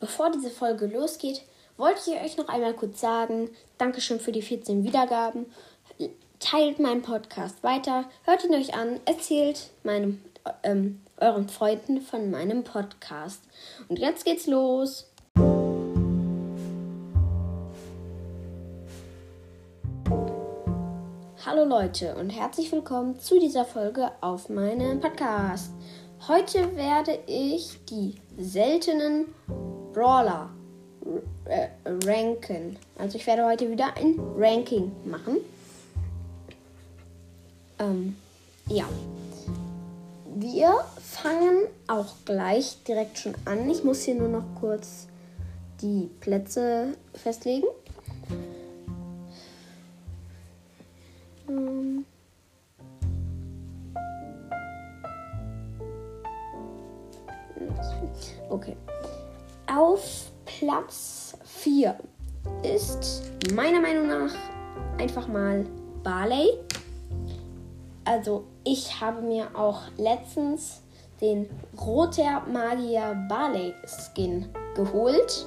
Bevor 0.00 0.30
diese 0.30 0.50
Folge 0.50 0.86
losgeht, 0.86 1.42
wollte 1.76 2.00
ich 2.06 2.20
euch 2.20 2.36
noch 2.36 2.48
einmal 2.48 2.74
kurz 2.74 3.00
sagen, 3.00 3.50
Dankeschön 3.78 4.20
für 4.20 4.30
die 4.30 4.42
14 4.42 4.84
Wiedergaben. 4.84 5.46
Teilt 6.38 6.78
meinen 6.78 7.02
Podcast 7.02 7.64
weiter, 7.64 8.04
hört 8.22 8.44
ihn 8.44 8.54
euch 8.54 8.74
an, 8.74 9.00
erzählt 9.06 9.70
meinem, 9.82 10.22
ähm, 10.62 11.00
euren 11.16 11.48
Freunden 11.48 12.00
von 12.00 12.30
meinem 12.30 12.62
Podcast. 12.62 13.42
Und 13.88 13.98
jetzt 13.98 14.24
geht's 14.24 14.46
los. 14.46 15.10
Hallo 21.44 21.64
Leute 21.64 22.14
und 22.14 22.30
herzlich 22.30 22.70
willkommen 22.70 23.18
zu 23.18 23.40
dieser 23.40 23.64
Folge 23.64 24.12
auf 24.20 24.48
meinem 24.48 25.00
Podcast. 25.00 25.72
Heute 26.28 26.76
werde 26.76 27.18
ich 27.26 27.84
die 27.86 28.14
seltenen 28.36 29.34
Brawler 29.92 30.50
äh, 31.46 31.68
ranken. 32.04 32.76
Also 32.98 33.16
ich 33.16 33.26
werde 33.26 33.46
heute 33.46 33.70
wieder 33.70 33.96
ein 33.96 34.18
Ranking 34.36 34.92
machen. 35.04 35.38
Ähm, 37.78 38.16
ja. 38.66 38.84
Wir 40.34 40.84
fangen 41.00 41.66
auch 41.88 42.14
gleich 42.24 42.82
direkt 42.86 43.18
schon 43.18 43.34
an. 43.44 43.68
Ich 43.70 43.82
muss 43.82 44.02
hier 44.02 44.14
nur 44.14 44.28
noch 44.28 44.44
kurz 44.60 45.08
die 45.80 46.10
Plätze 46.20 46.94
festlegen. 47.14 47.66
Ähm. 51.48 52.04
Okay. 58.50 58.76
Auf 59.70 60.30
Platz 60.46 61.36
4 61.44 61.94
ist 62.62 63.22
meiner 63.52 63.80
Meinung 63.80 64.06
nach 64.06 64.32
einfach 64.98 65.28
mal 65.28 65.66
Barley. 66.02 66.54
Also 68.06 68.44
ich 68.64 68.98
habe 68.98 69.20
mir 69.20 69.54
auch 69.54 69.82
letztens 69.98 70.80
den 71.20 71.50
Roter 71.78 72.46
Magier 72.50 73.14
Barley 73.28 73.74
Skin 73.84 74.48
geholt. 74.74 75.46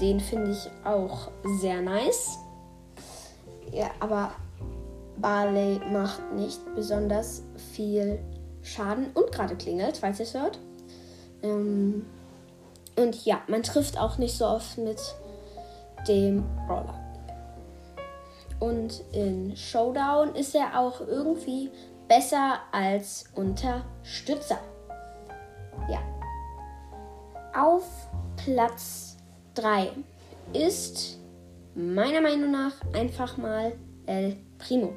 Den 0.00 0.20
finde 0.20 0.52
ich 0.52 0.70
auch 0.84 1.28
sehr 1.58 1.82
nice. 1.82 2.38
Ja, 3.72 3.90
aber 3.98 4.30
Barley 5.16 5.80
macht 5.92 6.32
nicht 6.34 6.60
besonders 6.76 7.42
viel 7.74 8.20
Schaden 8.62 9.06
und 9.14 9.32
gerade 9.32 9.56
klingelt, 9.56 9.96
falls 9.96 10.20
ihr 10.20 10.26
es 10.26 10.34
hört. 10.34 10.60
Ähm, 11.42 12.06
und 12.96 13.24
ja, 13.24 13.42
man 13.48 13.62
trifft 13.62 13.98
auch 13.98 14.18
nicht 14.18 14.36
so 14.36 14.46
oft 14.46 14.78
mit 14.78 15.00
dem 16.06 16.44
Brawler. 16.66 16.98
Und 18.60 19.02
in 19.12 19.56
Showdown 19.56 20.34
ist 20.34 20.54
er 20.54 20.78
auch 20.78 21.00
irgendwie 21.00 21.70
besser 22.08 22.60
als 22.70 23.24
Unterstützer. 23.34 24.58
Ja. 25.90 26.00
Auf 27.54 27.84
Platz 28.36 29.16
3 29.54 29.90
ist 30.52 31.18
meiner 31.74 32.20
Meinung 32.20 32.50
nach 32.50 32.72
einfach 32.92 33.36
mal 33.36 33.72
El 34.06 34.36
Primo. 34.58 34.92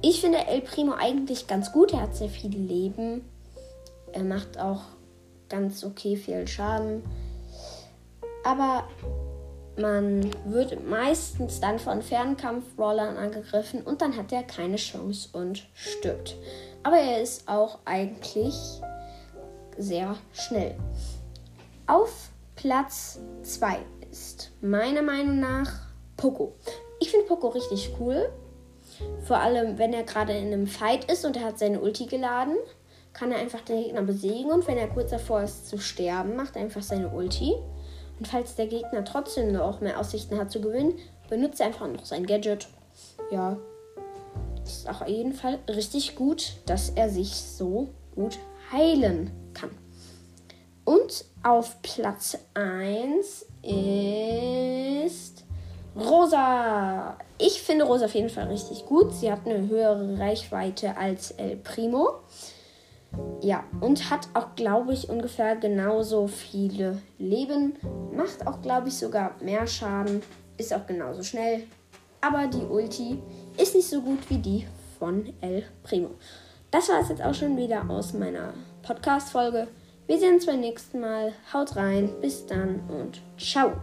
Ich 0.00 0.20
finde 0.20 0.46
El 0.46 0.60
Primo 0.62 0.92
eigentlich 0.92 1.46
ganz 1.46 1.72
gut. 1.72 1.92
Er 1.92 2.02
hat 2.02 2.14
sehr 2.14 2.28
viel 2.28 2.56
Leben. 2.56 3.28
Er 4.12 4.24
macht 4.24 4.58
auch 4.58 4.82
ganz 5.48 5.84
okay 5.84 6.16
viel 6.16 6.46
Schaden. 6.46 7.02
Aber 8.44 8.86
man 9.76 10.30
wird 10.44 10.86
meistens 10.88 11.60
dann 11.60 11.78
von 11.78 12.02
Fernkampf-Brawlern 12.02 13.16
angegriffen 13.16 13.82
und 13.82 14.02
dann 14.02 14.16
hat 14.16 14.32
er 14.32 14.42
keine 14.42 14.76
Chance 14.76 15.30
und 15.32 15.66
stirbt. 15.74 16.36
Aber 16.82 16.96
er 16.96 17.22
ist 17.22 17.48
auch 17.48 17.78
eigentlich 17.84 18.54
sehr 19.76 20.16
schnell. 20.32 20.76
Auf 21.86 22.30
Platz 22.54 23.18
2 23.42 23.78
ist 24.10 24.52
meiner 24.60 25.02
Meinung 25.02 25.40
nach 25.40 25.72
Poco. 26.16 26.54
Ich 27.00 27.10
finde 27.10 27.26
Poco 27.26 27.48
richtig 27.48 27.92
cool. 27.98 28.30
Vor 29.26 29.38
allem, 29.38 29.78
wenn 29.78 29.92
er 29.92 30.04
gerade 30.04 30.34
in 30.34 30.52
einem 30.52 30.66
Fight 30.68 31.10
ist 31.10 31.24
und 31.24 31.36
er 31.36 31.46
hat 31.46 31.58
seine 31.58 31.80
Ulti 31.80 32.06
geladen 32.06 32.56
kann 33.14 33.30
er 33.30 33.38
einfach 33.38 33.60
den 33.60 33.82
Gegner 33.82 34.02
besiegen 34.02 34.50
und 34.50 34.66
wenn 34.66 34.76
er 34.76 34.88
kurz 34.88 35.12
davor 35.12 35.42
ist 35.42 35.68
zu 35.68 35.78
sterben, 35.78 36.36
macht 36.36 36.56
er 36.56 36.62
einfach 36.62 36.82
seine 36.82 37.08
Ulti. 37.08 37.54
Und 38.18 38.28
falls 38.28 38.54
der 38.54 38.66
Gegner 38.66 39.04
trotzdem 39.04 39.52
noch 39.52 39.80
mehr 39.80 39.98
Aussichten 39.98 40.38
hat 40.38 40.50
zu 40.50 40.60
gewinnen, 40.60 40.98
benutzt 41.28 41.60
er 41.60 41.66
einfach 41.66 41.88
noch 41.88 42.04
sein 42.04 42.26
Gadget. 42.26 42.68
Ja, 43.30 43.56
ist 44.64 44.88
auch 44.88 45.02
auf 45.02 45.08
jeden 45.08 45.32
Fall 45.32 45.58
richtig 45.68 46.14
gut, 46.14 46.54
dass 46.66 46.90
er 46.90 47.08
sich 47.10 47.34
so 47.34 47.88
gut 48.14 48.38
heilen 48.72 49.30
kann. 49.52 49.70
Und 50.84 51.24
auf 51.42 51.80
Platz 51.82 52.38
1 52.54 53.46
ist 53.62 55.44
Rosa. 55.96 57.16
Ich 57.38 57.62
finde 57.62 57.84
Rosa 57.84 58.06
auf 58.06 58.14
jeden 58.14 58.28
Fall 58.28 58.48
richtig 58.48 58.86
gut. 58.86 59.12
Sie 59.12 59.30
hat 59.30 59.46
eine 59.46 59.68
höhere 59.68 60.18
Reichweite 60.18 60.96
als 60.96 61.30
El 61.32 61.56
Primo. 61.56 62.20
Ja, 63.44 63.62
und 63.82 64.08
hat 64.08 64.28
auch, 64.32 64.54
glaube 64.56 64.94
ich, 64.94 65.10
ungefähr 65.10 65.54
genauso 65.54 66.28
viele 66.28 67.02
Leben. 67.18 67.74
Macht 68.10 68.46
auch, 68.46 68.62
glaube 68.62 68.88
ich, 68.88 68.94
sogar 68.94 69.32
mehr 69.42 69.66
Schaden. 69.66 70.22
Ist 70.56 70.72
auch 70.72 70.86
genauso 70.86 71.22
schnell. 71.22 71.64
Aber 72.22 72.46
die 72.46 72.64
Ulti 72.64 73.18
ist 73.58 73.74
nicht 73.74 73.86
so 73.86 74.00
gut 74.00 74.30
wie 74.30 74.38
die 74.38 74.66
von 74.98 75.34
El 75.42 75.62
Primo. 75.82 76.08
Das 76.70 76.88
war 76.88 77.02
es 77.02 77.10
jetzt 77.10 77.22
auch 77.22 77.34
schon 77.34 77.58
wieder 77.58 77.84
aus 77.90 78.14
meiner 78.14 78.54
Podcast-Folge. 78.82 79.68
Wir 80.06 80.18
sehen 80.18 80.36
uns 80.36 80.46
beim 80.46 80.60
nächsten 80.60 81.00
Mal. 81.00 81.34
Haut 81.52 81.76
rein. 81.76 82.08
Bis 82.22 82.46
dann 82.46 82.80
und 82.88 83.20
ciao. 83.36 83.74